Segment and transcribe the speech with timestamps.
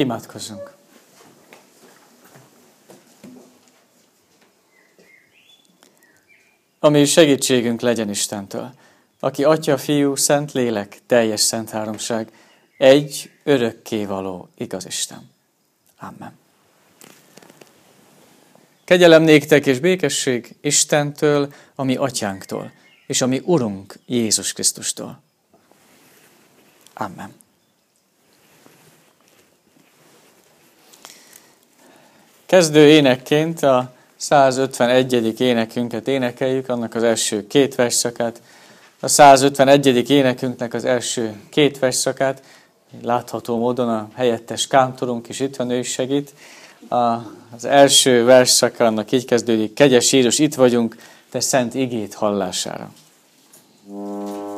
[0.00, 0.72] Imádkozzunk!
[6.78, 8.72] Ami segítségünk legyen Istentől,
[9.18, 12.32] aki Atya, Fiú, Szent Lélek, teljes Szent Háromság,
[12.76, 15.30] egy örökké való igaz Isten.
[15.98, 16.38] Amen.
[18.84, 22.72] Kegyelem néktek és békesség Istentől, ami atyánktól,
[23.06, 25.22] és ami Urunk Jézus Krisztustól.
[26.94, 27.34] Amen.
[32.50, 35.40] Kezdő énekként a 151.
[35.40, 38.40] énekünket énekeljük, annak az első két versszakát.
[39.00, 40.10] A 151.
[40.10, 42.42] énekünknek az első két versszakát,
[43.02, 46.34] látható módon a helyettes kántorunk is itt van, ő is segít.
[46.88, 46.96] A,
[47.54, 50.96] az első versszaka annak így kezdődik, kegyes Jézus, itt vagyunk,
[51.30, 52.90] te szent igét hallására.
[53.92, 54.49] Mm.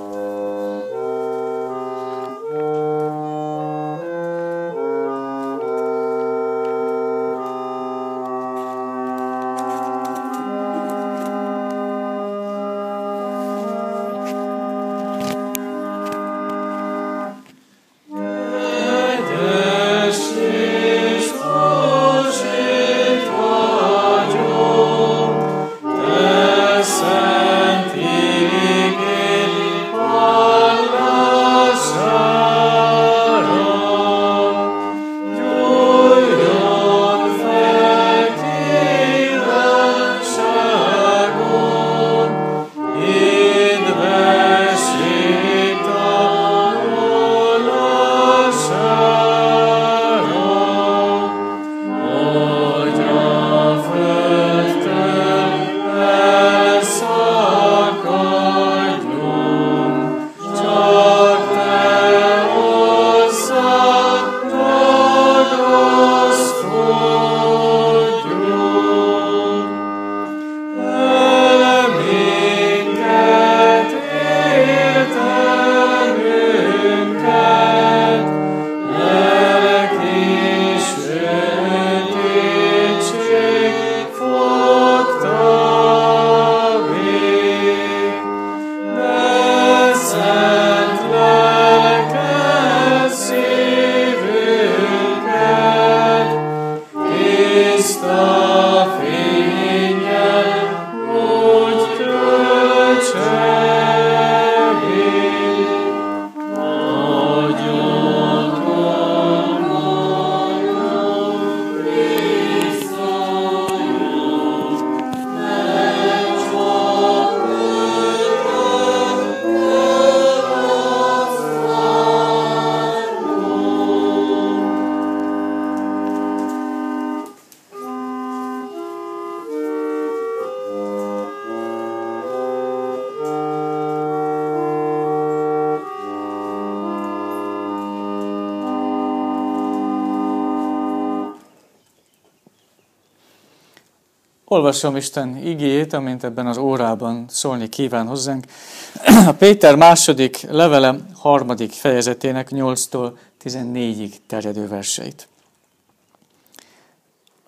[144.73, 148.45] Olvasom Isten igét, amint ebben az órában szólni kíván hozzánk.
[149.27, 153.11] A Péter második levele harmadik fejezetének 8-tól
[153.45, 155.29] 14-ig terjedő verseit.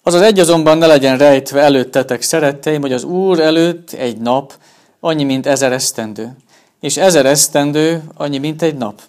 [0.02, 4.52] Az az egy azonban ne legyen rejtve előttetek, szeretteim, hogy az Úr előtt egy nap
[5.00, 6.36] annyi, mint ezer esztendő,
[6.80, 9.00] és ezer esztendő annyi, mint egy nap.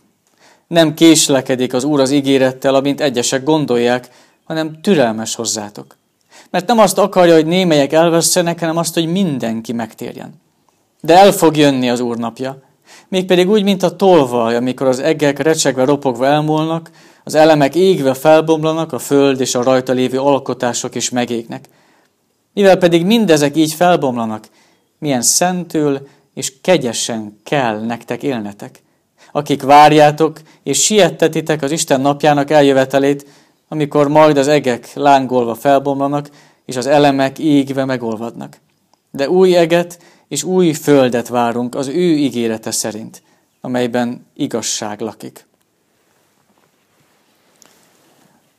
[0.68, 4.10] Nem késlekedik az Úr az ígérettel, amint egyesek gondolják,
[4.44, 5.96] hanem türelmes hozzátok
[6.50, 10.42] mert nem azt akarja, hogy némelyek elvesztenek, hanem azt, hogy mindenki megtérjen.
[11.02, 12.62] De el fog jönni az Úr napja.
[13.08, 16.90] Mégpedig úgy, mint a tolvaj, amikor az eggek recsegve, ropogva elmúlnak,
[17.24, 21.66] az elemek égve felbomlanak, a föld és a rajta lévő alkotások is megégnek.
[22.54, 24.48] Mivel pedig mindezek így felbomlanak,
[25.00, 28.82] milyen szentül és kegyesen kell nektek élnetek,
[29.32, 33.26] akik várjátok és siettetitek az Isten napjának eljövetelét,
[33.68, 36.30] amikor majd az egek lángolva felbomlanak,
[36.66, 38.60] és az elemek égve megolvadnak.
[39.12, 43.22] De új eget és új földet várunk az ő ígérete szerint,
[43.62, 45.46] amelyben igazság lakik.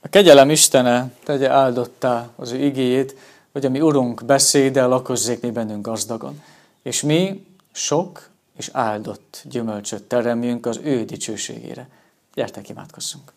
[0.01, 3.17] A kegyelem Istene tegye áldottá az ő igéjét,
[3.53, 6.43] hogy a mi Urunk beszéde lakozzék mi bennünk gazdagon,
[6.83, 11.89] és mi sok és áldott gyümölcsöt teremjünk az ő dicsőségére.
[12.35, 13.36] Gyertek, imádkozzunk!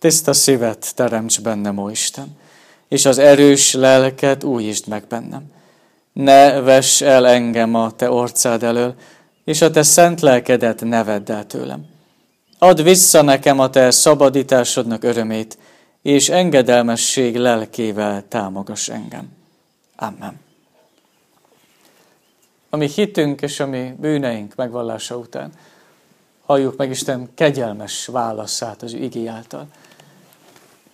[0.00, 2.36] Tiszta szívet teremts bennem, ó Isten,
[2.88, 5.42] és az erős lelket újítsd meg bennem.
[6.12, 8.94] Ne vess el engem a te orcád elől,
[9.44, 11.84] és a te szent lelkedet ne vedd el tőlem.
[12.58, 15.58] Add vissza nekem a te szabadításodnak örömét,
[16.02, 19.28] és engedelmesség lelkével támogass engem.
[19.96, 20.40] Amen.
[22.70, 25.52] Ami hitünk és ami bűneink megvallása után,
[26.44, 29.66] halljuk meg Isten kegyelmes válaszát az igé által.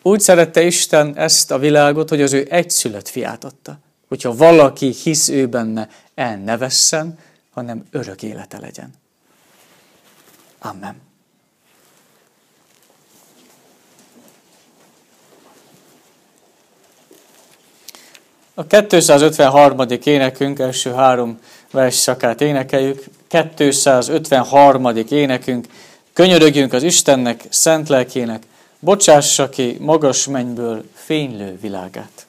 [0.06, 3.78] Úgy szerette Isten ezt a világot, hogy az ő egyszülött fiát adta.
[4.08, 7.18] Hogyha valaki hisz ő benne, el ne vesszen,
[7.50, 8.90] hanem örök élete legyen.
[10.58, 10.94] Amen.
[18.54, 19.86] A 253.
[20.04, 21.38] énekünk első három
[21.70, 23.04] versszakát énekeljük.
[23.54, 24.96] 253.
[25.10, 25.66] énekünk.
[26.12, 28.42] Könyörögjünk az Istennek, szent lelkének,
[28.78, 32.26] bocsássa ki magas mennyből fénylő világát.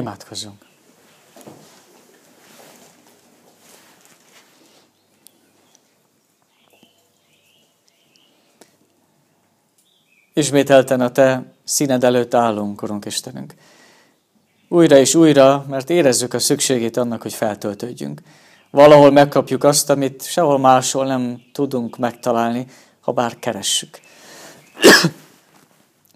[0.00, 0.66] Imádkozzunk.
[10.32, 13.54] Ismételten a Te színed előtt állunk, Urunk Istenünk.
[14.68, 18.20] Újra és újra, mert érezzük a szükségét annak, hogy feltöltődjünk.
[18.70, 22.66] Valahol megkapjuk azt, amit sehol máshol nem tudunk megtalálni,
[23.00, 24.00] ha bár keressük.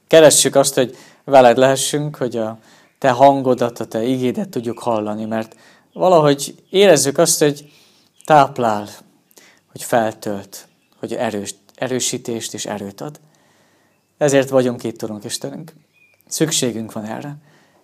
[0.06, 2.58] keressük azt, hogy veled lehessünk, hogy a
[3.04, 5.56] te hangodat, a te igédet tudjuk hallani, mert
[5.92, 7.72] valahogy érezzük azt, hogy
[8.24, 8.88] táplál,
[9.70, 10.68] hogy feltölt,
[10.98, 13.20] hogy erős, erősítést és erőt ad.
[14.18, 15.72] Ezért vagyunk itt, Urunk Istenünk.
[16.26, 17.36] Szükségünk van erre.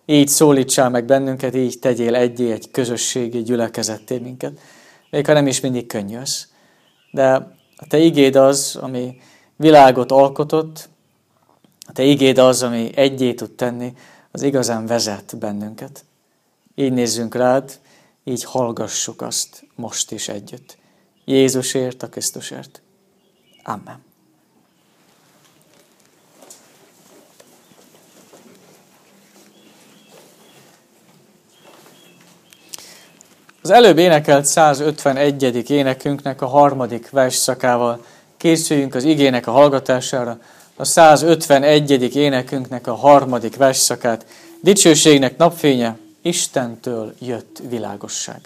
[0.06, 4.60] Így szólítsál meg bennünket, így tegyél egyé egy közösségi gyülekezetté minket.
[5.10, 6.48] Még ha nem is mindig könnyű az.
[7.10, 7.32] De
[7.76, 9.20] a te igéd az, ami
[9.56, 10.88] világot alkotott,
[11.86, 13.94] a te igéd az, ami egyé tud tenni,
[14.30, 16.04] az igazán vezet bennünket.
[16.74, 17.78] Így nézzünk rád,
[18.24, 20.78] így hallgassuk azt most is együtt.
[21.24, 22.82] Jézusért, a Krisztusért.
[23.62, 24.08] Amen.
[33.62, 35.70] Az előbb énekelt 151.
[35.70, 38.04] énekünknek a harmadik versszakával
[38.36, 40.38] készüljünk az igének a hallgatására.
[40.80, 42.16] A 151.
[42.16, 44.26] énekünknek a harmadik versszakát.
[44.60, 48.40] Dicsőségnek napfénye, Istentől jött világosság.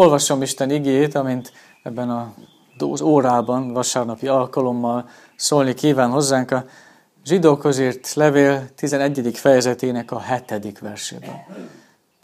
[0.00, 1.52] Olvasom Isten igét, amint
[1.82, 2.34] ebben a
[2.78, 6.64] az órában, vasárnapi alkalommal szólni kíván hozzánk a
[7.24, 9.36] zsidókhoz írt levél 11.
[9.38, 10.78] fejezetének a 7.
[10.78, 11.44] versében.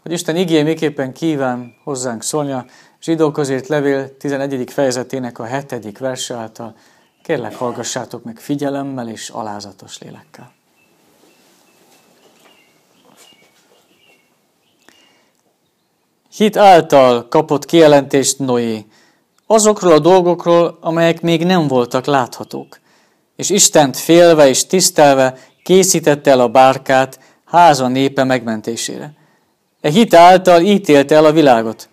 [0.01, 2.65] Hogy Isten igé miképpen kíván hozzánk szólni a
[3.01, 4.71] zsidókhoz írt levél 11.
[4.71, 5.97] fejezetének a 7.
[5.97, 6.75] verse által,
[7.23, 10.56] kérlek hallgassátok meg figyelemmel és alázatos lélekkel.
[16.37, 18.85] Hit által kapott kijelentést Noé,
[19.45, 22.79] azokról a dolgokról, amelyek még nem voltak láthatók.
[23.35, 29.13] És Istent félve és tisztelve készítette el a bárkát háza népe megmentésére.
[29.81, 31.89] E hit által ítélte el a világot,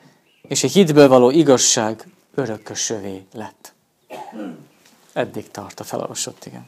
[0.49, 3.75] és a hitből való igazság örökösövé lett.
[5.13, 6.67] Eddig tart a felolvasott, igen.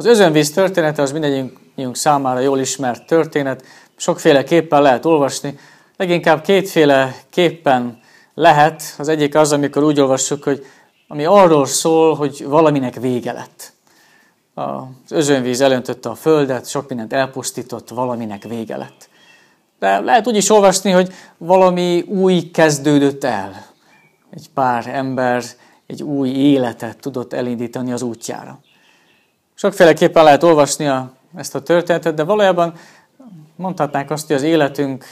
[0.00, 3.64] Az özönvíz története az mindegyünk számára jól ismert történet,
[3.96, 5.58] sokféle képpen lehet olvasni,
[5.96, 8.00] leginkább kétféle képpen
[8.34, 8.82] lehet.
[8.98, 10.66] Az egyik az, amikor úgy olvassuk, hogy
[11.08, 13.72] ami arról szól, hogy valaminek vége lett.
[14.54, 19.08] Az özönvíz elöntötte a földet, sok mindent elpusztított, valaminek vége lett.
[19.78, 23.66] De lehet úgy is olvasni, hogy valami új kezdődött el.
[24.30, 25.42] Egy pár ember
[25.86, 28.60] egy új életet tudott elindítani az útjára.
[29.60, 32.74] Sokféleképpen lehet olvasni a, ezt a történetet, de valójában
[33.56, 35.04] mondhatnánk azt, hogy az életünk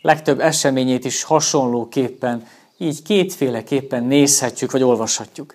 [0.00, 2.46] legtöbb eseményét is hasonlóképpen,
[2.78, 5.54] így kétféleképpen nézhetjük, vagy olvashatjuk.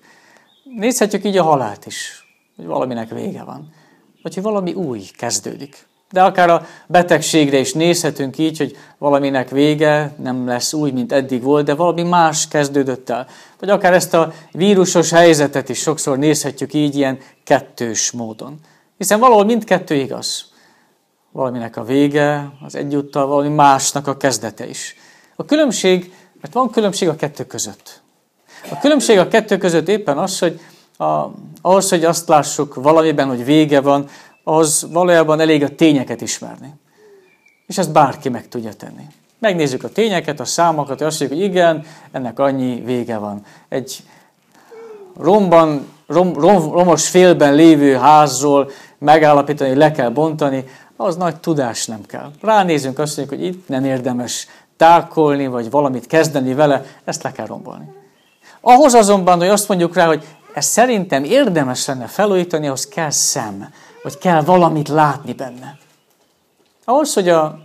[0.63, 3.73] Nézhetjük így a halált is, hogy valaminek vége van,
[4.21, 5.87] vagy hogy valami új kezdődik.
[6.11, 11.43] De akár a betegségre is nézhetünk így, hogy valaminek vége nem lesz úgy, mint eddig
[11.43, 13.27] volt, de valami más kezdődött el.
[13.59, 18.59] Vagy akár ezt a vírusos helyzetet is sokszor nézhetjük így, ilyen kettős módon.
[18.97, 20.45] Hiszen valahol mindkettő igaz.
[21.31, 24.95] Valaminek a vége, az egyúttal valami másnak a kezdete is.
[25.35, 28.01] A különbség, mert van különbség a kettő között.
[28.69, 30.59] A különbség a kettő között éppen az, hogy
[30.97, 34.09] a, ahhoz, hogy azt lássuk valamiben, hogy vége van,
[34.49, 36.73] az valójában elég a tényeket ismerni.
[37.67, 39.07] És ezt bárki meg tudja tenni.
[39.39, 43.45] Megnézzük a tényeket, a számokat, és azt mondjuk, hogy igen, ennek annyi vége van.
[43.69, 44.03] Egy
[45.19, 50.63] romban, rom, rom, romos félben lévő házról megállapítani, hogy le kell bontani,
[50.95, 52.31] az nagy tudás nem kell.
[52.41, 57.45] Ránézünk, azt mondjuk, hogy itt nem érdemes tákolni, vagy valamit kezdeni vele, ezt le kell
[57.45, 57.91] rombolni.
[58.61, 63.73] Ahhoz azonban, hogy azt mondjuk rá, hogy ez szerintem érdemes lenne felújítani, ahhoz kell szem,
[64.03, 65.77] vagy kell valamit látni benne.
[66.85, 67.59] Ahhoz, hogy a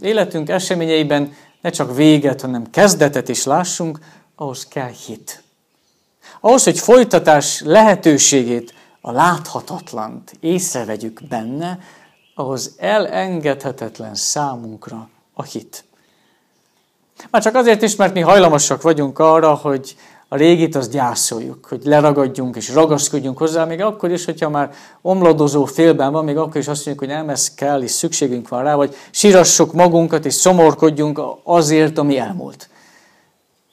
[0.00, 3.98] életünk eseményeiben ne csak véget, hanem kezdetet is lássunk,
[4.36, 5.42] ahhoz kell hit.
[6.40, 11.78] Ahhoz, hogy folytatás lehetőségét, a láthatatlant észrevegyük benne,
[12.34, 15.84] ahhoz elengedhetetlen számunkra a hit.
[17.30, 19.96] Már csak azért is, mert mi hajlamosak vagyunk arra, hogy
[20.34, 25.64] a régit azt gyászoljuk, hogy leragadjunk és ragaszkodjunk hozzá, még akkor is, hogyha már omladozó
[25.64, 28.74] félben van, még akkor is azt mondjuk, hogy nem, ez kell, és szükségünk van rá,
[28.74, 32.68] vagy sírassuk magunkat, és szomorkodjunk azért, ami elmúlt.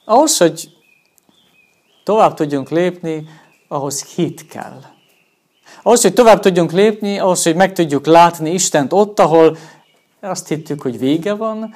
[0.04, 0.68] Ahhoz, hogy
[2.04, 3.28] tovább tudjunk lépni,
[3.68, 4.80] ahhoz hit kell.
[5.82, 9.56] Ahhoz, hogy tovább tudjunk lépni, ahhoz, hogy meg tudjuk látni Istent ott, ahol
[10.20, 11.74] azt hittük, hogy vége van,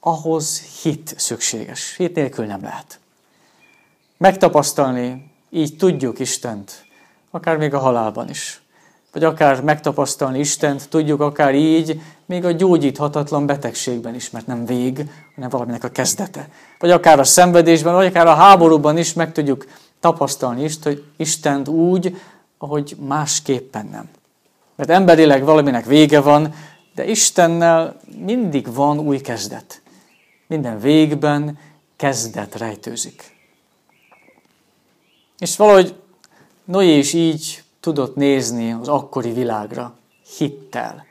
[0.00, 1.96] ahhoz hit szükséges.
[1.96, 2.99] Hit nélkül nem lehet.
[4.20, 6.84] Megtapasztalni, így tudjuk Istent,
[7.30, 8.62] akár még a halálban is.
[9.12, 15.10] Vagy akár megtapasztalni Istent, tudjuk akár így, még a gyógyíthatatlan betegségben is, mert nem vég,
[15.34, 16.48] hanem valaminek a kezdete.
[16.78, 19.66] Vagy akár a szenvedésben, vagy akár a háborúban is meg tudjuk
[20.00, 22.16] tapasztalni is, hogy Istent úgy,
[22.58, 24.08] ahogy másképpen nem.
[24.76, 26.54] Mert emberileg valaminek vége van,
[26.94, 29.82] de Istennel mindig van új kezdet.
[30.46, 31.58] Minden végben
[31.96, 33.38] kezdet rejtőzik.
[35.40, 35.94] És valahogy
[36.64, 39.94] Noé is így tudott nézni az akkori világra,
[40.36, 41.06] hittel.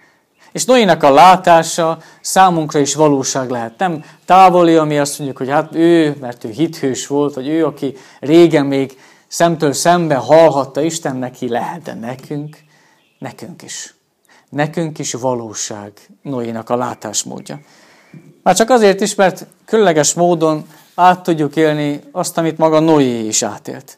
[0.52, 3.78] És Noének a látása számunkra is valóság lehet.
[3.78, 7.98] Nem távoli, ami azt mondjuk, hogy hát ő, mert ő hithős volt, vagy ő, aki
[8.20, 12.58] régen még szemtől szembe hallhatta Isten, neki lehet, de nekünk,
[13.20, 13.94] nekünk is.
[14.50, 17.60] Nekünk is valóság Noénak a látásmódja.
[18.44, 20.66] Már csak azért is, mert különleges módon
[20.96, 23.98] át tudjuk élni azt, amit maga Noé is átélt.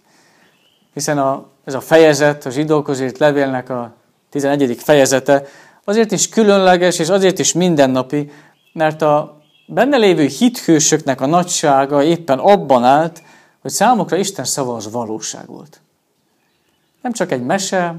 [0.93, 3.93] Hiszen a, ez a fejezet, a zsidókhoz írt levélnek a
[4.29, 4.77] 11.
[4.79, 5.45] fejezete
[5.83, 8.31] azért is különleges, és azért is mindennapi,
[8.73, 13.21] mert a benne lévő hithősöknek a nagysága éppen abban állt,
[13.61, 15.81] hogy számukra Isten szava az valóság volt.
[17.01, 17.95] Nem csak egy mese,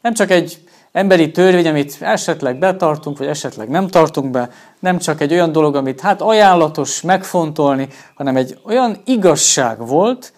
[0.00, 5.20] nem csak egy emberi törvény, amit esetleg betartunk, vagy esetleg nem tartunk be, nem csak
[5.20, 10.32] egy olyan dolog, amit hát ajánlatos megfontolni, hanem egy olyan igazság volt,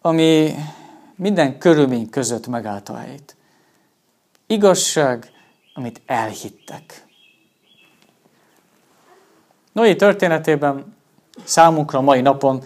[0.00, 0.54] ami
[1.16, 3.36] minden körülmény között megállt a helyét.
[4.46, 5.30] Igazság,
[5.74, 7.04] amit elhittek.
[9.72, 10.94] Noé történetében
[11.44, 12.62] számunkra mai napon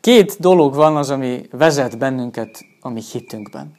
[0.00, 3.78] két dolog van az, ami vezet bennünket a mi hitünkben.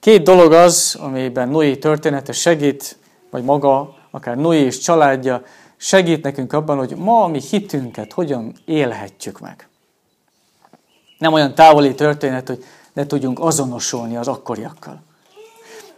[0.00, 2.98] Két dolog az, amiben Noé története segít,
[3.30, 5.42] vagy maga, akár Noé és családja
[5.76, 9.68] segít nekünk abban, hogy ma a mi hitünket hogyan élhetjük meg.
[11.18, 15.02] Nem olyan távoli történet, hogy ne tudjunk azonosulni az akkoriakkal.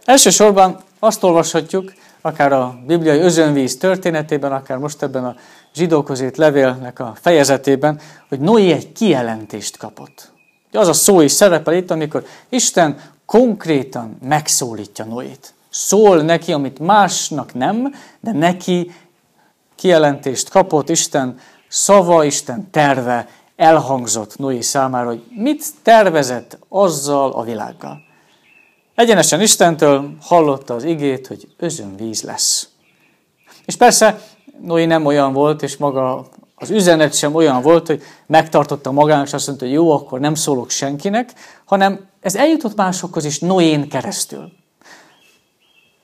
[0.05, 5.35] Elsősorban azt olvashatjuk, akár a bibliai özönvíz történetében, akár most ebben a
[5.73, 10.31] zsidókhoz írt levélnek a fejezetében, hogy Noé egy kijelentést kapott.
[10.71, 15.53] Az a szó is szerepel itt, amikor Isten konkrétan megszólítja Noét.
[15.69, 18.91] Szól neki, amit másnak nem, de neki
[19.75, 23.27] kijelentést kapott Isten szava, Isten terve
[23.57, 28.05] elhangzott Noé számára, hogy mit tervezett azzal a világgal.
[28.95, 32.69] Egyenesen Istentől hallotta az igét, hogy özönvíz lesz.
[33.65, 34.21] És persze
[34.61, 39.33] Noé nem olyan volt, és maga az üzenet sem olyan volt, hogy megtartotta magának, és
[39.33, 41.33] azt mondta, hogy jó, akkor nem szólok senkinek,
[41.65, 44.51] hanem ez eljutott másokhoz is Noén keresztül.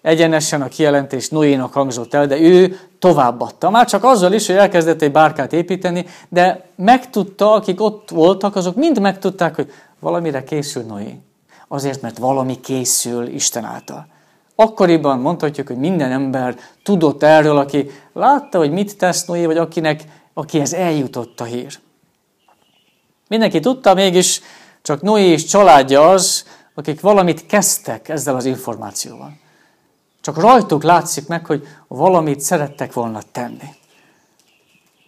[0.04, 3.70] Egyenesen a kijelentés Noénak hangzott el, de ő továbbadta.
[3.70, 8.76] Már csak azzal is, hogy elkezdett egy bárkát építeni, de megtudta, akik ott voltak, azok
[8.76, 11.20] mind megtudták, hogy valamire készül Noé.
[11.68, 14.08] Azért, mert valami készül Isten által.
[14.56, 20.04] Akkoriban mondhatjuk, hogy minden ember tudott erről, aki látta, hogy mit tesz Noé, vagy akinek,
[20.34, 21.80] akihez eljutott a hír.
[23.28, 24.42] Mindenki tudta, mégis
[24.82, 29.42] csak Noé és családja az, akik valamit kezdtek ezzel az információval.
[30.24, 33.76] Csak rajtuk látszik meg, hogy valamit szerettek volna tenni.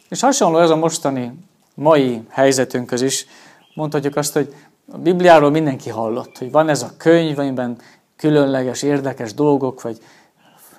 [0.10, 1.34] És hasonló ez a mostani
[1.74, 3.26] mai helyzetünkhöz is.
[3.74, 4.54] Mondhatjuk azt, hogy
[4.92, 7.78] a Bibliáról mindenki hallott, hogy van ez a könyv, amiben
[8.18, 9.98] különleges, érdekes dolgok, vagy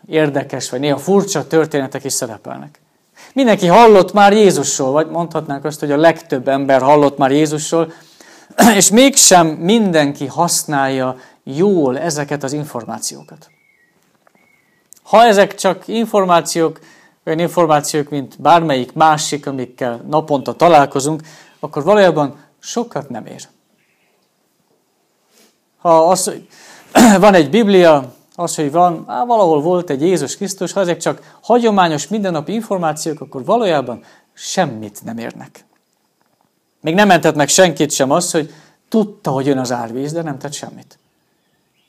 [0.06, 2.80] érdekes, vagy néha furcsa történetek is szerepelnek.
[3.32, 7.92] Mindenki hallott már Jézusról, vagy mondhatnánk azt, hogy a legtöbb ember hallott már Jézusról,
[8.76, 13.50] és mégsem mindenki használja jól ezeket az információkat.
[15.06, 16.80] Ha ezek csak információk,
[17.24, 21.22] olyan információk, mint bármelyik másik, amikkel naponta találkozunk,
[21.60, 23.48] akkor valójában sokat nem ér.
[25.78, 26.48] Ha az, hogy
[27.20, 31.36] van egy Biblia, az, hogy van, á, valahol volt egy Jézus Krisztus, ha ezek csak
[31.40, 35.64] hagyományos mindennapi információk, akkor valójában semmit nem érnek.
[36.80, 38.52] Még nem mentett meg senkit sem az, hogy
[38.88, 40.98] tudta, hogy jön az árvíz, de nem tett semmit.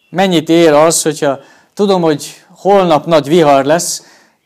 [0.09, 1.39] Mennyit ér az, hogyha
[1.73, 4.03] tudom, hogy holnap nagy vihar lesz,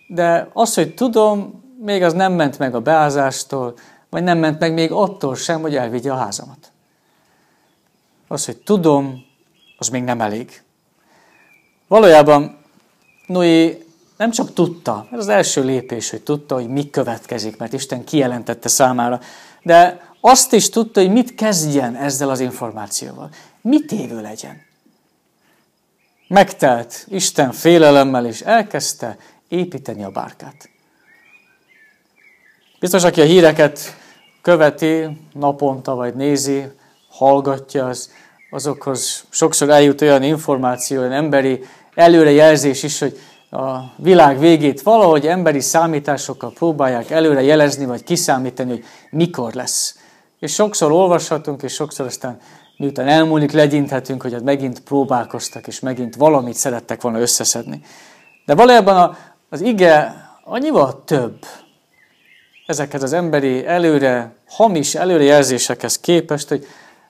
[0.07, 3.73] de az, hogy tudom, még az nem ment meg a beázástól,
[4.09, 6.71] vagy nem ment meg még attól sem, hogy elvigye a házamat.
[8.27, 9.25] Az, hogy tudom,
[9.77, 10.61] az még nem elég.
[11.87, 12.57] Valójában
[13.27, 13.85] Noé
[14.17, 18.69] nem csak tudta, ez az első lépés, hogy tudta, hogy mi következik, mert Isten kijelentette
[18.69, 19.19] számára,
[19.63, 23.29] de azt is tudta, hogy mit kezdjen ezzel az információval.
[23.61, 24.69] Mit évő legyen.
[26.31, 29.17] Megtelt Isten félelemmel, és elkezdte
[29.47, 30.69] építeni a bárkát.
[32.79, 33.79] Biztos, aki a híreket
[34.41, 36.63] követi naponta, vagy nézi,
[37.09, 38.11] hallgatja, az,
[38.49, 41.63] azokhoz sokszor eljut olyan információ, olyan emberi
[41.95, 48.85] előrejelzés is, hogy a világ végét valahogy emberi számításokkal próbálják előre jelezni, vagy kiszámítani, hogy
[49.09, 49.97] mikor lesz.
[50.39, 52.39] És sokszor olvashatunk, és sokszor aztán
[52.81, 57.81] miután elmúlik, legyinthetünk, hogy megint próbálkoztak, és megint valamit szerettek volna összeszedni.
[58.45, 59.17] De valójában
[59.49, 61.45] az ige annyival több
[62.67, 66.65] ezekhez az emberi előre, hamis előrejelzésekhez képest, hogy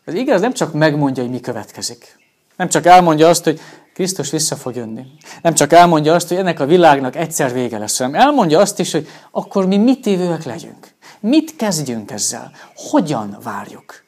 [0.05, 2.19] az ige az nem csak megmondja, hogy mi következik.
[2.57, 3.59] Nem csak elmondja azt, hogy
[3.93, 5.05] Krisztus vissza fog jönni.
[5.41, 8.91] Nem csak elmondja azt, hogy ennek a világnak egyszer vége lesz, hanem elmondja azt is,
[8.91, 10.87] hogy akkor mi mit évőek legyünk.
[11.19, 12.51] Mit kezdjünk ezzel?
[12.75, 14.00] Hogyan várjuk?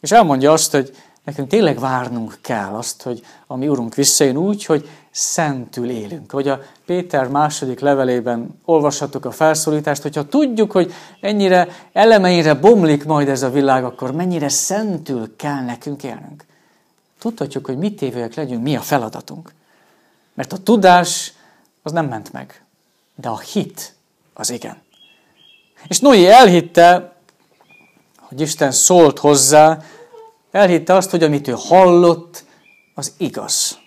[0.00, 4.64] És elmondja azt, hogy nekünk tényleg várnunk kell azt, hogy a mi Urunk visszajön úgy,
[4.64, 6.32] hogy szentül élünk.
[6.32, 13.28] Vagy a Péter második levelében olvashattuk a felszólítást, hogyha tudjuk, hogy ennyire elemeire bomlik majd
[13.28, 16.44] ez a világ, akkor mennyire szentül kell nekünk élnünk.
[17.18, 19.52] Tudhatjuk, hogy mit tévőek legyünk, mi a feladatunk.
[20.34, 21.32] Mert a tudás
[21.82, 22.64] az nem ment meg,
[23.14, 23.94] de a hit
[24.34, 24.76] az igen.
[25.88, 27.15] És Noé elhitte,
[28.36, 29.78] hogy Isten szólt hozzá,
[30.50, 32.44] elhitte azt, hogy amit ő hallott,
[32.94, 33.78] az igaz.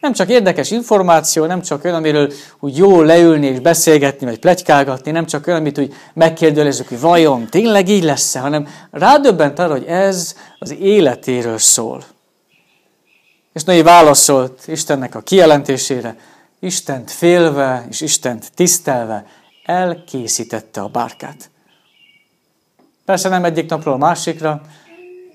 [0.00, 5.10] Nem csak érdekes információ, nem csak olyan, amiről úgy jó leülni és beszélgetni, vagy plegykálgatni,
[5.10, 9.84] nem csak olyan, amit úgy megkérdőlezzük, hogy vajon tényleg így lesz-e, hanem rádöbbent arra, hogy
[9.84, 12.04] ez az életéről szól.
[13.52, 16.16] És Noé válaszolt Istennek a kijelentésére,
[16.60, 19.26] Istent félve és Istent tisztelve
[19.64, 21.50] elkészítette a bárkát.
[23.06, 24.60] Persze nem egyik napról a másikra,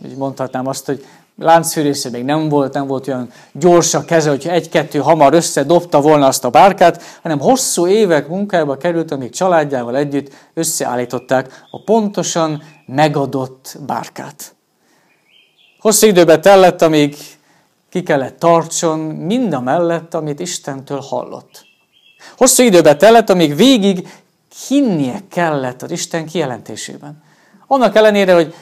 [0.04, 1.06] úgy mondhatnám azt, hogy
[1.38, 6.28] láncfűrésze még nem volt, nem volt olyan gyors a keze, hogy egy-kettő hamar összedobta volna
[6.28, 13.78] azt a bárkát, hanem hosszú évek munkájába került, amíg családjával együtt összeállították a pontosan megadott
[13.86, 14.56] bárkát.
[15.80, 17.18] Hosszú időbe tellett, amíg
[17.90, 21.66] ki kellett tartson mind a mellett, amit Istentől hallott.
[22.38, 24.08] Hosszú időbe tellett, amíg végig
[24.68, 27.24] hinnie kellett az Isten kijelentésében.
[27.72, 28.54] Annak ellenére, hogy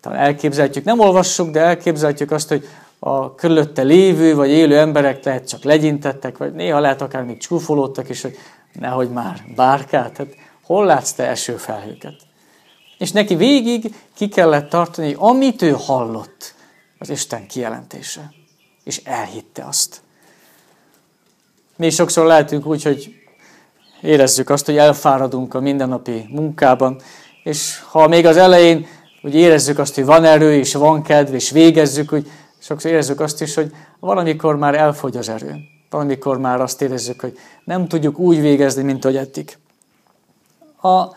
[0.00, 5.48] talán elképzelhetjük, nem olvassuk, de elképzelhetjük azt, hogy a körülötte lévő vagy élő emberek lehet
[5.48, 8.38] csak legyintettek, vagy néha lehet akár még csúfolódtak is, hogy
[8.72, 10.26] nehogy már bárkát, hát
[10.62, 12.14] hol látsz te esőfelhőket?
[12.98, 16.54] És neki végig ki kellett tartani, amit ő hallott,
[16.98, 18.32] az Isten kijelentése.
[18.84, 20.00] És elhitte azt.
[21.76, 23.14] Mi sokszor lehetünk úgy, hogy
[24.02, 27.00] érezzük azt, hogy elfáradunk a mindennapi munkában,
[27.48, 28.86] és ha még az elején
[29.22, 33.42] hogy érezzük azt, hogy van erő, és van kedv, és végezzük, hogy sokszor érezzük azt
[33.42, 35.54] is, hogy valamikor már elfogy az erő.
[35.90, 39.56] Valamikor már azt érezzük, hogy nem tudjuk úgy végezni, mint ahogy eddig.
[40.82, 41.16] A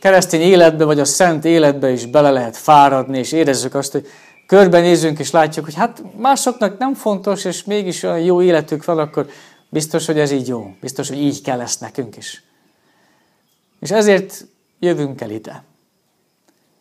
[0.00, 4.06] keresztény életbe, vagy a szent életbe is bele lehet fáradni, és érezzük azt, hogy
[4.46, 9.28] körbenézünk, és látjuk, hogy hát másoknak nem fontos, és mégis olyan jó életük van, akkor
[9.68, 10.74] biztos, hogy ez így jó.
[10.80, 12.42] Biztos, hogy így kell lesz nekünk is.
[13.80, 14.46] És ezért
[14.78, 15.62] jövünk el ide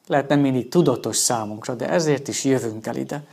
[0.07, 3.23] lehet nem mindig tudatos számunkra, de ezért is jövünk el ide.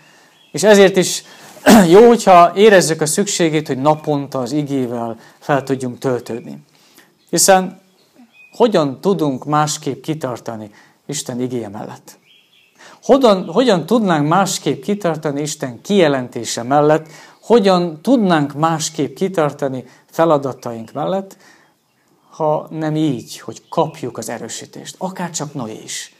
[0.52, 1.22] És ezért is
[1.94, 6.58] jó, hogyha érezzük a szükségét, hogy naponta az igével fel tudjunk töltődni.
[7.30, 7.80] Hiszen
[8.52, 10.70] hogyan tudunk másképp kitartani
[11.06, 12.18] Isten igéje mellett?
[13.02, 17.06] Hogyan, hogyan tudnánk másképp kitartani Isten kijelentése mellett?
[17.40, 21.36] Hogyan tudnánk másképp kitartani feladataink mellett,
[22.30, 26.14] ha nem így, hogy kapjuk az erősítést, akár csak Noé is.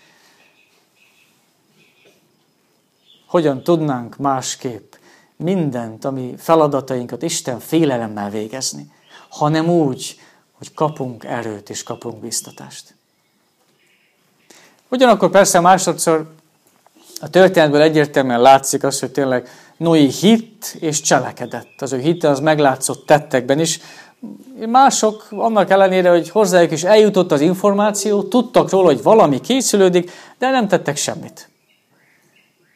[3.29, 4.93] Hogyan tudnánk másképp
[5.37, 8.97] mindent, ami feladatainkat Isten félelemmel végezni.
[9.29, 10.21] hanem úgy,
[10.53, 12.95] hogy kapunk erőt és kapunk biztatást.
[14.88, 16.31] Ugyanakkor persze másodszor
[17.21, 21.83] a történetből egyértelműen látszik az, hogy tényleg Noé hit és cselekedett.
[21.83, 23.81] Az ő hite az meglátszott tettekben is.
[24.67, 30.51] Mások annak ellenére, hogy hozzájuk is eljutott az információ, tudtak róla, hogy valami készülődik, de
[30.51, 31.49] nem tettek semmit.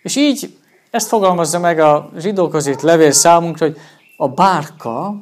[0.03, 0.57] És így
[0.91, 3.77] ezt fogalmazza meg a zsidókhoz itt levél számunkra, hogy
[4.17, 5.15] a bárka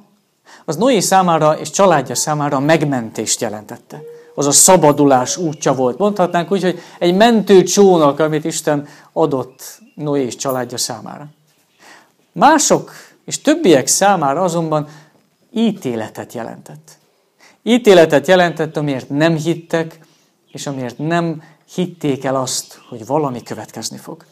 [0.65, 4.03] az Noé számára és családja számára megmentést jelentette.
[4.35, 5.99] Az a szabadulás útja volt.
[5.99, 11.27] Mondhatnánk úgy, hogy egy mentő csónak, amit Isten adott Noé és családja számára.
[12.33, 12.93] Mások
[13.25, 14.89] és többiek számára azonban
[15.53, 16.99] ítéletet jelentett.
[17.63, 19.99] Ítéletet jelentett, amiért nem hittek,
[20.53, 21.43] és amiért nem
[21.75, 24.25] hitték el azt, hogy valami következni fog.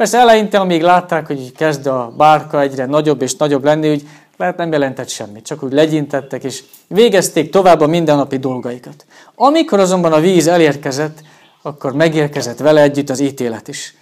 [0.00, 4.56] Persze eleinte, amíg látták, hogy kezd a bárka egyre nagyobb és nagyobb lenni, úgy lehet
[4.56, 9.06] nem jelentett semmit, csak úgy legyintettek, és végezték tovább a mindennapi dolgaikat.
[9.34, 11.18] Amikor azonban a víz elérkezett,
[11.62, 13.94] akkor megérkezett vele együtt az ítélet is.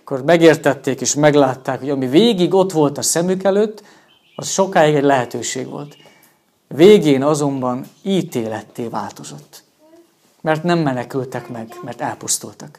[0.00, 3.82] Akkor megértették és meglátták, hogy ami végig ott volt a szemük előtt,
[4.36, 5.96] az sokáig egy lehetőség volt.
[6.68, 9.62] Végén azonban ítéletté változott.
[10.40, 12.78] Mert nem menekültek meg, mert elpusztultak.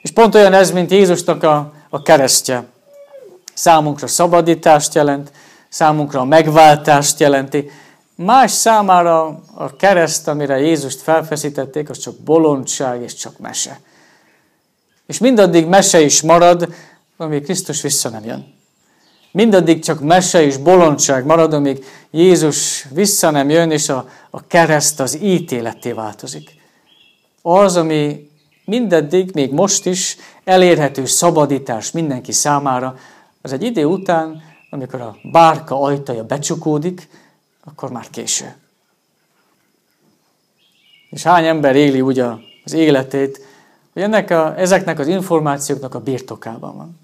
[0.00, 2.64] És pont olyan ez, mint Jézusnak a, a keresztje.
[3.54, 5.32] Számunkra szabadítást jelent,
[5.68, 7.70] számunkra a megváltást jelenti.
[8.14, 13.80] Más számára a kereszt, amire Jézust felfeszítették, az csak bolondság és csak mese.
[15.06, 16.74] És mindaddig mese is marad,
[17.16, 18.54] amíg Krisztus vissza nem jön.
[19.32, 25.00] Mindaddig csak mese és bolondság marad, amíg Jézus vissza nem jön, és a, a kereszt
[25.00, 26.50] az ítéletté változik.
[27.42, 28.29] Az, ami
[28.70, 32.98] mindeddig, még most is elérhető szabadítás mindenki számára,
[33.42, 37.08] az egy idő után, amikor a bárka ajtaja becsukódik,
[37.64, 38.54] akkor már késő.
[41.10, 42.18] És hány ember éli úgy
[42.64, 43.44] az életét,
[43.92, 47.00] hogy ennek a, ezeknek az információknak a birtokában van.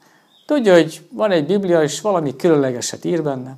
[0.47, 3.57] Tudja, hogy van egy Biblia, és valami különlegeset ír benne.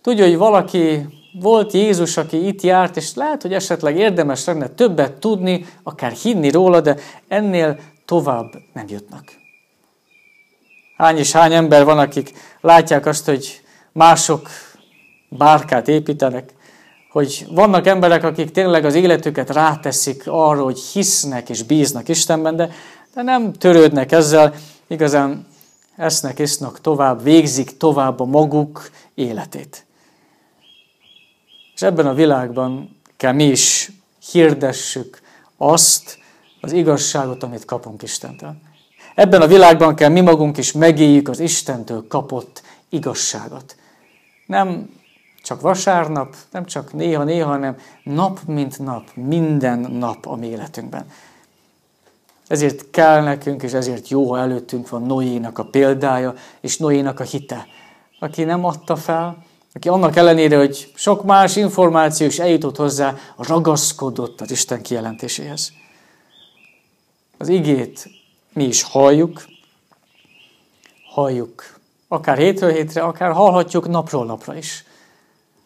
[0.00, 1.06] Tudja, hogy valaki
[1.40, 6.50] volt Jézus, aki itt járt, és lehet, hogy esetleg érdemes lenne többet tudni, akár hinni
[6.50, 6.96] róla, de
[7.28, 9.24] ennél tovább nem jutnak.
[10.96, 13.60] Hány és hány ember van, akik látják azt, hogy
[13.92, 14.48] mások
[15.28, 16.54] bárkát építenek,
[17.10, 22.70] hogy vannak emberek, akik tényleg az életüket ráteszik arra, hogy hisznek és bíznak Istenben, de,
[23.14, 24.54] de nem törődnek ezzel,
[24.86, 25.46] igazán
[25.96, 29.85] esznek, isznak tovább, végzik tovább a maguk életét.
[31.76, 33.92] És ebben a világban kell mi is
[34.30, 35.20] hirdessük
[35.56, 36.18] azt,
[36.60, 38.54] az igazságot, amit kapunk Istentől.
[39.14, 43.76] Ebben a világban kell mi magunk is megéljük az Istentől kapott igazságot.
[44.46, 44.90] Nem
[45.42, 51.06] csak vasárnap, nem csak néha-néha, hanem nap mint nap, minden nap a mi életünkben.
[52.46, 57.24] Ezért kell nekünk, és ezért jó, ha előttünk van Noénak a példája, és Noénak a
[57.24, 57.66] hite,
[58.18, 59.44] aki nem adta fel,
[59.76, 65.72] aki annak ellenére, hogy sok más információ is eljutott hozzá, ragaszkodott az Isten kijelentéséhez.
[67.38, 68.08] Az igét
[68.52, 69.44] mi is halljuk,
[71.12, 74.84] halljuk akár hétről hétre, akár hallhatjuk napról napra is.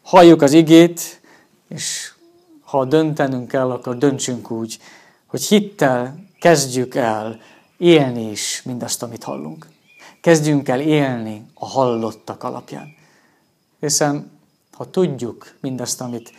[0.03, 1.20] Halljuk az igét,
[1.68, 2.12] és
[2.64, 4.79] ha döntenünk kell, akkor döntsünk úgy,
[5.27, 7.40] hogy hittel kezdjük el
[7.77, 9.66] élni is mindazt, amit hallunk.
[10.20, 12.99] Kezdjünk el élni a hallottak alapján.
[13.81, 14.31] Hiszen
[14.73, 16.33] ha tudjuk mindazt, amit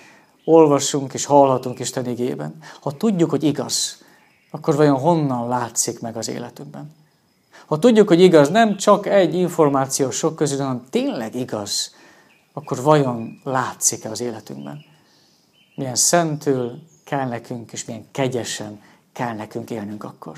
[0.45, 4.03] olvasunk és hallhatunk Isten igében, ha tudjuk, hogy igaz,
[4.51, 6.95] akkor vajon honnan látszik meg az életünkben?
[7.65, 11.95] Ha tudjuk, hogy igaz, nem csak egy információ sok közül, hanem tényleg igaz,
[12.53, 14.85] akkor vajon látszik-e az életünkben?
[15.75, 18.81] Milyen szentül kell nekünk, és milyen kegyesen
[19.13, 20.37] kell nekünk élnünk akkor.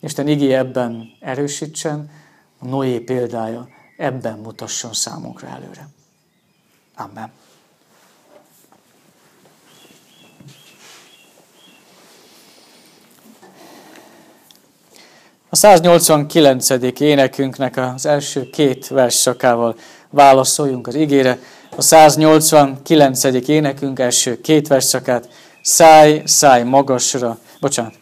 [0.00, 2.10] Isten igé ebben erősítsen,
[2.58, 3.68] a Noé példája
[4.00, 5.88] ebben mutasson számunkra előre.
[6.96, 7.30] Amen.
[15.48, 16.70] A 189.
[17.00, 19.76] énekünknek az első két versszakával
[20.10, 21.38] válaszoljunk az igére.
[21.76, 23.24] A 189.
[23.24, 25.28] énekünk első két versszakát
[25.62, 27.99] száj, száj magasra, bocsánat,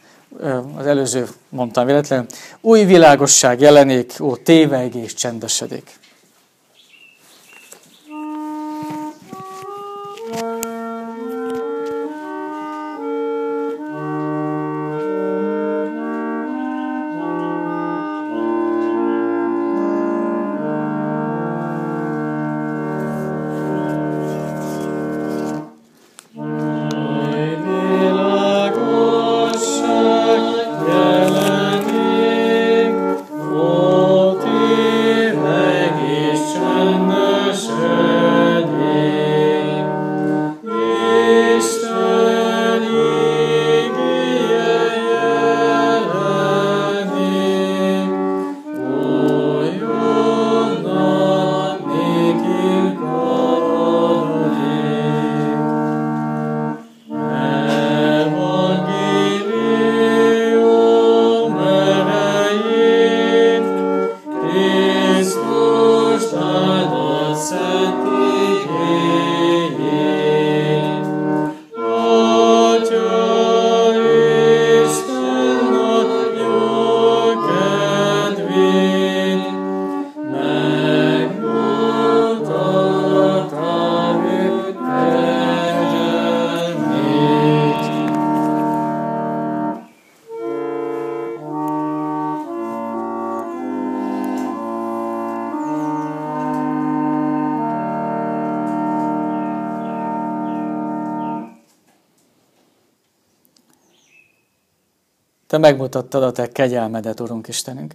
[0.77, 2.27] az előző mondtam véletlenül,
[2.61, 5.99] új világosság jelenik, ó, téveg és csendesedik.
[105.59, 107.94] Te megmutattad a Te kegyelmedet, Urunk Istenünk.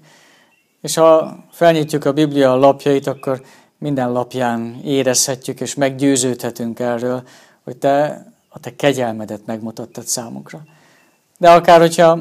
[0.82, 3.42] És ha felnyitjuk a Biblia lapjait, akkor
[3.78, 7.24] minden lapján érezhetjük és meggyőződhetünk erről,
[7.64, 10.62] hogy Te a Te kegyelmedet megmutattad számunkra.
[11.38, 12.20] De akár, hogyha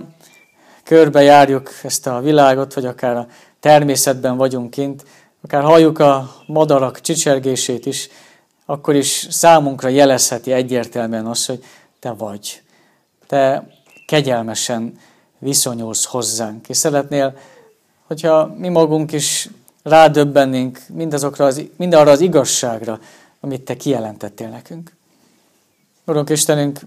[0.85, 3.27] körbejárjuk ezt a világot, vagy akár a
[3.61, 5.05] természetben vagyunk kint,
[5.43, 8.09] akár halljuk a madarak csicsergését is,
[8.67, 11.65] akkor is számunkra jelezheti egyértelműen azt, hogy
[12.01, 12.63] te vagy.
[13.27, 13.67] Te
[14.07, 15.11] kegyelmesen
[15.43, 16.69] viszonyulsz hozzánk.
[16.69, 17.37] És szeretnél,
[18.07, 19.49] hogyha mi magunk is
[19.83, 23.01] rádöbbennénk mindazokra az, mindarra az igazságra,
[23.41, 24.97] amit te kijelentettél nekünk.
[26.07, 26.81] Urunk Istenünk,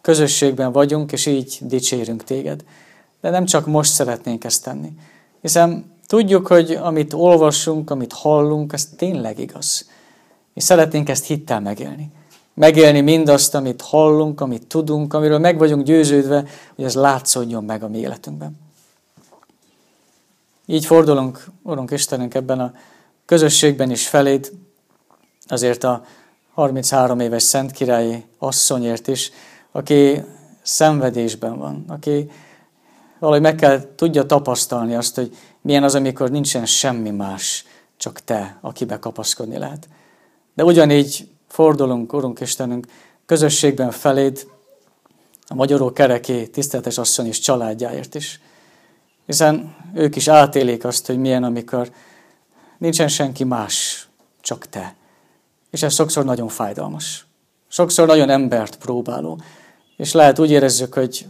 [0.00, 2.64] közösségben vagyunk, és így dicsérünk téged.
[3.20, 4.92] De nem csak most szeretnénk ezt tenni,
[5.40, 9.88] hiszen tudjuk, hogy amit olvasunk, amit hallunk, ez tényleg igaz.
[10.54, 12.10] És szeretnénk ezt hittel megélni.
[12.54, 17.88] Megélni mindazt, amit hallunk, amit tudunk, amiről meg vagyunk győződve, hogy ez látszódjon meg a
[17.88, 18.58] mi életünkben.
[20.66, 22.72] Így fordulunk, Urunk Istenünk, ebben a
[23.24, 24.52] közösségben is feléd,
[25.46, 26.04] azért a
[26.54, 29.30] 33 éves Szent Királyi asszonyért is,
[29.72, 30.24] aki
[30.62, 32.30] szenvedésben van, aki
[33.18, 37.64] valahogy meg kell tudja tapasztalni azt, hogy milyen az, amikor nincsen semmi más,
[37.96, 39.88] csak te, akibe kapaszkodni lehet.
[40.54, 42.86] De ugyanígy fordulunk, Urunk Istenünk,
[43.26, 44.46] közösségben feléd,
[45.46, 48.40] a magyaró kereké, tiszteletes asszony és családjáért is.
[49.26, 51.90] Hiszen ők is átélik azt, hogy milyen, amikor
[52.78, 54.08] nincsen senki más,
[54.40, 54.94] csak te.
[55.70, 57.26] És ez sokszor nagyon fájdalmas.
[57.68, 59.40] Sokszor nagyon embert próbáló.
[59.96, 61.26] És lehet úgy érezzük, hogy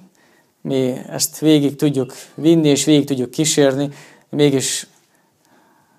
[0.61, 3.89] mi ezt végig tudjuk vinni, és végig tudjuk kísérni,
[4.29, 4.87] mégis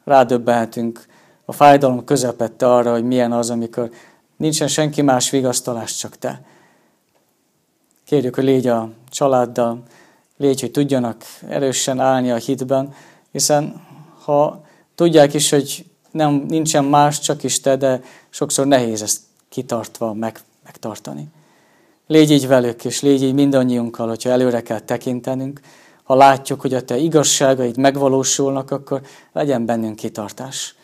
[0.04, 1.06] rádöbbenhetünk
[1.46, 3.92] a fájdalom közepette arra, hogy milyen az, amikor
[4.42, 6.42] nincsen senki más vigasztalás, csak te.
[8.06, 9.84] Kérjük, hogy légy a családdal,
[10.38, 12.94] légy, hogy tudjanak erősen állni a hitben,
[13.32, 13.82] hiszen
[14.24, 14.66] ha
[14.96, 20.40] tudják is, hogy nem, nincsen más, csak is te, de sokszor nehéz ezt kitartva meg,
[20.64, 21.28] megtartani.
[22.08, 25.60] Légy így velük, és légy így mindannyiunkkal, hogyha előre kell tekintenünk.
[26.04, 30.76] Ha látjuk, hogy a te igazságaid megvalósulnak, akkor legyen bennünk kitartás.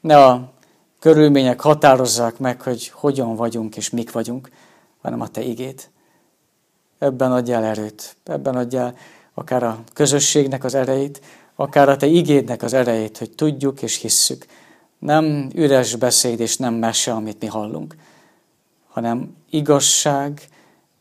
[0.00, 0.52] Ne a
[0.98, 4.50] körülmények határozzák meg, hogy hogyan vagyunk és mik vagyunk,
[5.02, 5.90] hanem a te igét.
[6.98, 8.96] Ebben adjál erőt, ebben adjál
[9.34, 11.20] akár a közösségnek az erejét,
[11.54, 14.46] akár a te igédnek az erejét, hogy tudjuk és hisszük.
[14.98, 17.96] Nem üres beszéd és nem mese, amit mi hallunk,
[18.88, 20.48] hanem igazság,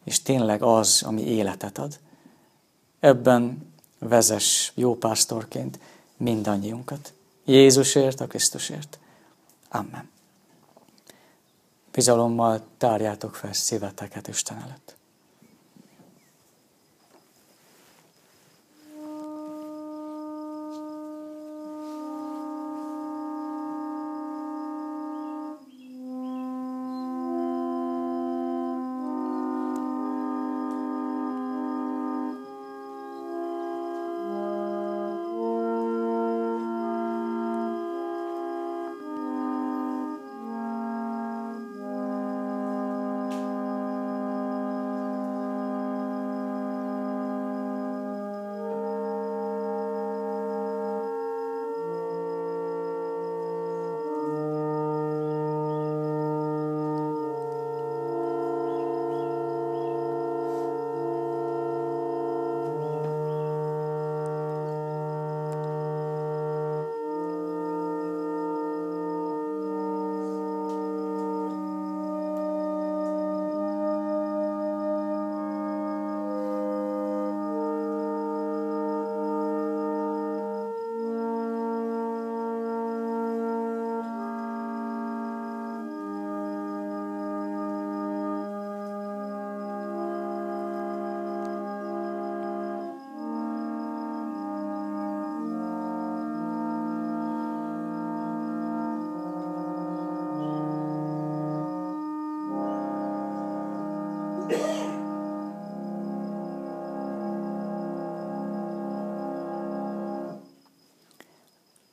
[0.03, 1.99] és tényleg az, ami életet ad.
[2.99, 5.79] Ebben vezes jó pásztorként
[6.17, 7.13] mindannyiunkat.
[7.45, 8.99] Jézusért, a Krisztusért.
[9.69, 10.09] Amen.
[11.91, 14.96] Bizalommal tárjátok fel szíveteket Isten előtt.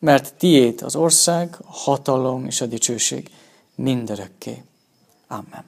[0.00, 3.30] mert tiéd az ország, a hatalom és a dicsőség
[3.74, 4.62] mindörökké.
[5.26, 5.64] Amen.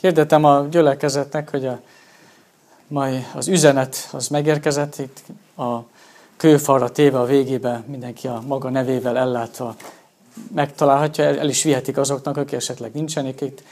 [0.00, 1.80] Hirdetem a gyülekezetnek, hogy a,
[2.86, 5.22] majd az üzenet az megérkezett, itt
[5.56, 5.78] a
[6.36, 9.76] kőfalra téve a végébe mindenki a maga nevével ellátva
[10.54, 13.62] megtalálhatja, el is vihetik azoknak, akik esetleg nincsenek itt.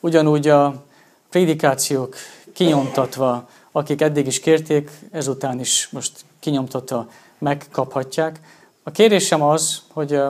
[0.00, 0.84] Ugyanúgy a
[1.30, 2.16] prédikációk
[2.52, 7.08] kinyomtatva, akik eddig is kérték, ezután is most kinyomtatva
[7.38, 8.40] megkaphatják.
[8.82, 10.20] A kérésem az, hogy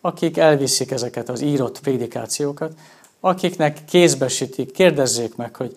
[0.00, 2.72] akik elviszik ezeket az írott prédikációkat,
[3.20, 5.76] akiknek kézbesítik, kérdezzék meg, hogy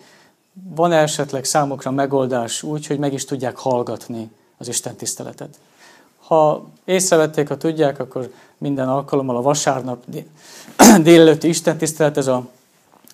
[0.74, 5.58] van -e esetleg számukra megoldás úgy, hogy meg is tudják hallgatni az Isten tiszteletet.
[6.30, 10.04] Ha észrevették, ha tudják, akkor minden alkalommal a vasárnap
[11.02, 12.46] délelőtti Isten tisztelet, ez a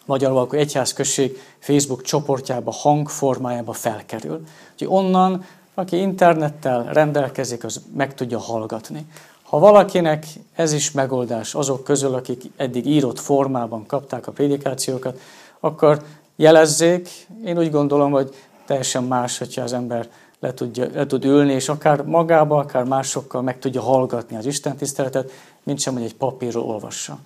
[0.05, 4.47] Magyar Valkó Egyházközség Facebook csoportjába, hangformájába felkerül.
[4.73, 5.45] Úgyhogy onnan,
[5.75, 9.07] aki internettel rendelkezik, az meg tudja hallgatni.
[9.43, 15.21] Ha valakinek ez is megoldás azok közül, akik eddig írott formában kapták a prédikációkat,
[15.61, 16.03] akkor
[16.37, 17.09] jelezzék.
[17.45, 18.35] Én úgy gondolom, hogy
[18.67, 20.09] teljesen más, hogyha az ember
[20.41, 24.76] le, tudja, le tud ülni, és akár magába, akár másokkal meg tudja hallgatni az Isten
[24.76, 25.30] tiszteletet,
[25.62, 27.18] mint sem, hogy egy papírról olvassa.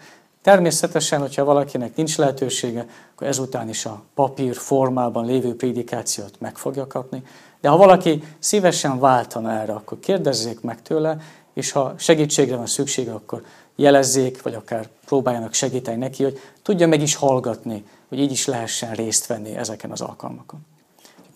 [0.42, 6.86] Természetesen, hogyha valakinek nincs lehetősége, akkor ezután is a papír formában lévő prédikációt meg fogja
[6.86, 7.22] kapni.
[7.60, 11.16] De ha valaki szívesen váltana erre, akkor kérdezzék meg tőle,
[11.54, 13.42] és ha segítségre van szüksége, akkor
[13.76, 18.94] jelezzék, vagy akár próbáljanak segíteni neki, hogy tudja meg is hallgatni, hogy így is lehessen
[18.94, 20.60] részt venni ezeken az alkalmakon.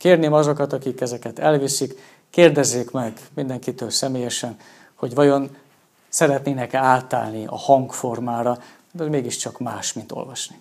[0.05, 1.99] Kérném azokat, akik ezeket elviszik,
[2.31, 4.57] kérdezzék meg mindenkitől személyesen,
[4.95, 5.57] hogy vajon
[6.09, 8.59] szeretnének-e átállni a hangformára,
[8.93, 10.57] de mégiscsak más, mint olvasni.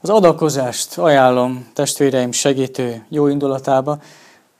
[0.00, 4.02] Az adakozást ajánlom testvéreim segítő jó indulatába,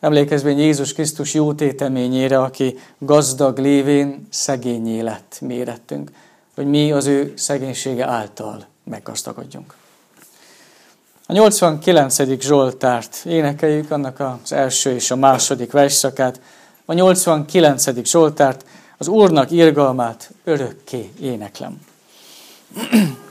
[0.00, 6.10] emlékezvén Jézus Krisztus jó téteményére, aki gazdag lévén szegényé lett mérettünk,
[6.54, 9.74] hogy mi az ő szegénysége által meggazdagodjunk.
[11.30, 12.40] A 89.
[12.40, 16.40] Zsoltárt énekeljük, annak az első és a második versszakát.
[16.84, 18.04] A 89.
[18.04, 18.64] Zsoltárt,
[18.98, 21.80] az Úrnak irgalmát örökké éneklem.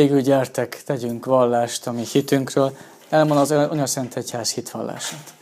[0.00, 2.76] Végül gyertek, tegyünk vallást a mi hitünkről.
[3.08, 5.34] Elmond az Anyaszent Egyház hitvallását.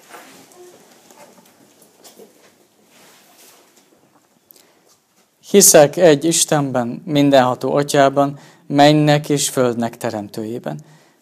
[5.51, 10.81] Hiszek egy Istenben, mindenható atyában, mennek és földnek teremtőjében,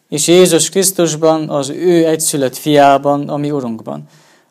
[0.09, 4.05] és Jézus Krisztusban, az ő egyszülött fiában, ami Urunkban,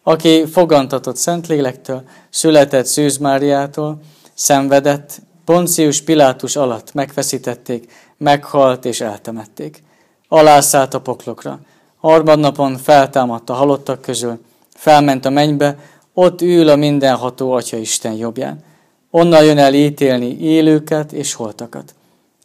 [0.04, 4.00] aki fogantatott Szentlélektől, született Szűz Máriától,
[4.34, 9.84] szenvedett, Poncius Pilátus alatt megfeszítették, meghalt és eltemették.
[10.28, 11.60] Alászállt a poklokra.
[11.98, 14.40] Harmadnapon feltámadt a halottak közül,
[14.74, 15.78] felment a mennybe,
[16.14, 18.64] ott ül a mindenható Atya Isten jobbján.
[19.10, 21.94] Onnan jön el ítélni élőket és holtakat.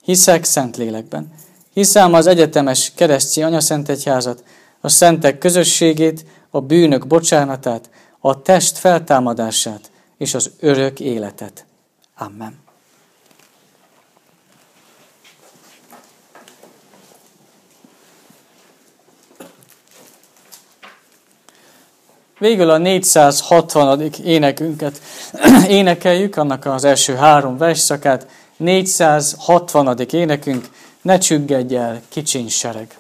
[0.03, 1.33] Hiszek Szentlélekben.
[1.73, 4.45] Hiszem az egyetemes keresztjé anyaszentegyházat,
[4.81, 11.65] a szentek közösségét, a bűnök bocsánatát, a test feltámadását és az örök életet.
[12.17, 12.70] Amen.
[22.41, 24.11] Végül a 460.
[24.25, 25.01] énekünket
[25.69, 28.27] énekeljük, annak az első három versszakát.
[28.57, 29.99] 460.
[30.11, 30.69] énekünk,
[31.03, 32.99] ne csüggedj el, kicsiny sereg.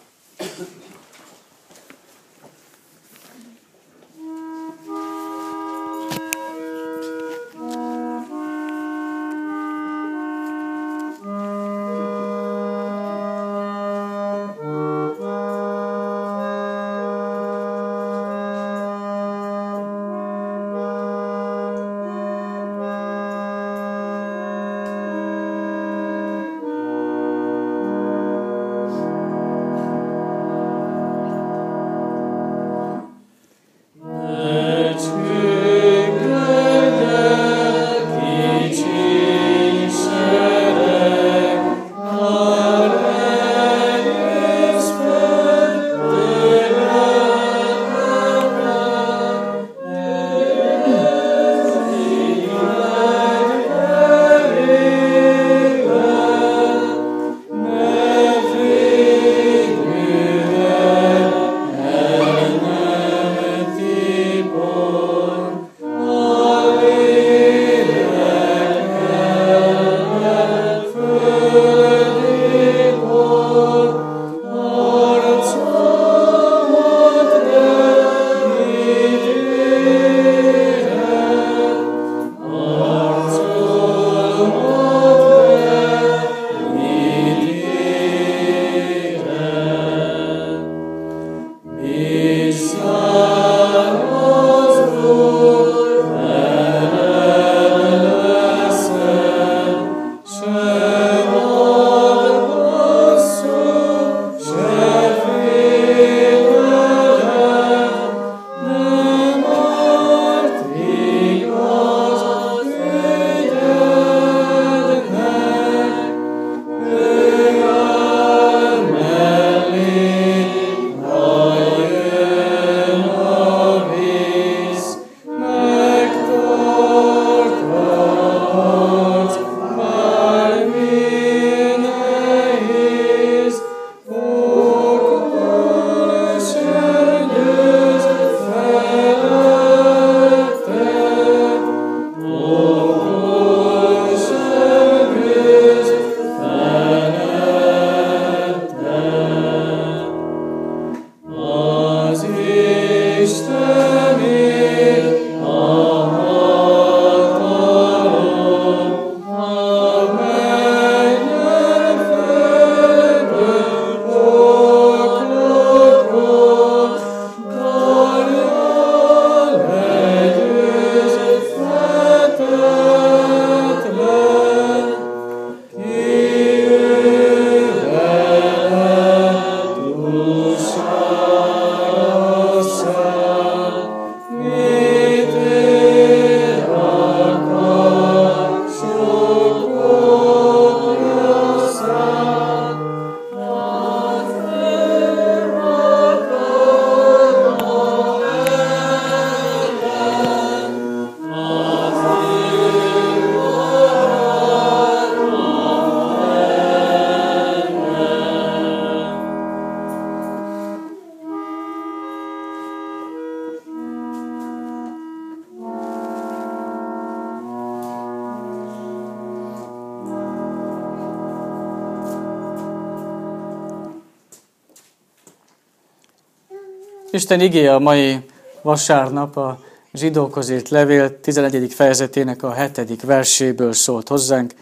[227.30, 228.24] Isten igéje a mai
[228.62, 229.60] vasárnap a
[229.92, 231.72] zsidókhoz írt levél 11.
[231.72, 233.02] fejezetének a 7.
[233.02, 234.54] verséből szólt hozzánk.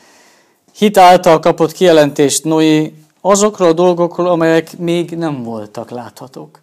[0.76, 6.60] Hit által kapott kijelentést Noé azokról a dolgokról, amelyek még nem voltak láthatók.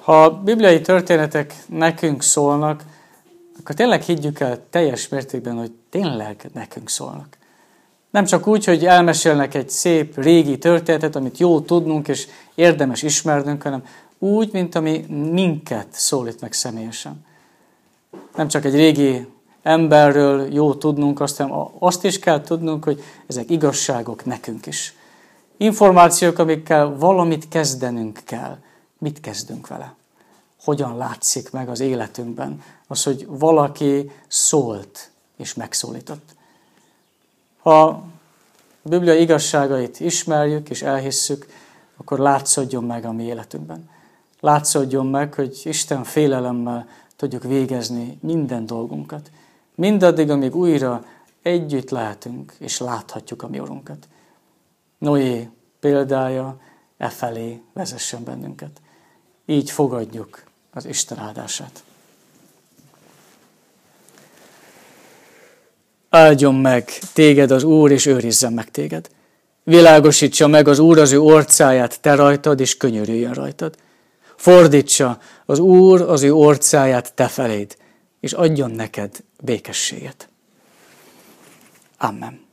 [0.00, 2.84] Ha a bibliai történetek nekünk szólnak,
[3.60, 7.36] akkor tényleg higgyük el teljes mértékben, hogy tényleg nekünk szólnak.
[8.10, 13.62] Nem csak úgy, hogy elmesélnek egy szép régi történetet, amit jó tudnunk és érdemes ismernünk,
[13.62, 13.84] hanem
[14.18, 14.98] úgy, mint ami
[15.32, 17.24] minket szólít meg személyesen.
[18.36, 19.26] Nem csak egy régi
[19.62, 24.94] emberről jó tudnunk, aztán azt is kell tudnunk, hogy ezek igazságok nekünk is.
[25.56, 28.58] Információk, amikkel valamit kezdenünk kell.
[28.98, 29.94] Mit kezdünk vele?
[30.64, 36.34] Hogyan látszik meg az életünkben az, hogy valaki szólt és megszólított?
[37.62, 38.02] Ha a
[38.82, 41.46] Biblia igazságait ismerjük és elhisszük,
[41.96, 43.88] akkor látszódjon meg a mi életünkben.
[44.40, 49.30] Látszódjon meg, hogy Isten félelemmel tudjuk végezni minden dolgunkat.
[49.74, 51.04] Mindaddig, amíg újra
[51.42, 54.08] együtt lehetünk, és láthatjuk a mi Urunkat.
[54.98, 55.48] Noé
[55.80, 56.60] példája
[56.96, 58.80] e felé vezessen bennünket.
[59.46, 61.82] Így fogadjuk az Isten áldását.
[66.10, 69.08] Áldjon meg téged az Úr, és őrizzen meg téged.
[69.62, 73.74] Világosítsa meg az Úr az ő orcáját te rajtad, és könyörüljön rajtad.
[74.36, 77.76] Fordítsa az Úr az ő orcáját te feléd,
[78.20, 80.28] és adjon neked békességet.
[81.98, 82.49] Amen.